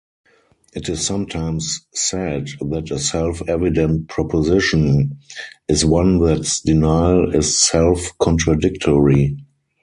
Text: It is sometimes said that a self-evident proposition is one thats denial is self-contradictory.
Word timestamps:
It 0.73 0.89
is 0.89 1.05
sometimes 1.05 1.85
said 1.93 2.47
that 2.59 2.89
a 2.89 2.97
self-evident 2.97 4.07
proposition 4.07 5.19
is 5.67 5.85
one 5.85 6.17
thats 6.19 6.59
denial 6.61 7.35
is 7.35 7.55
self-contradictory. 7.59 9.37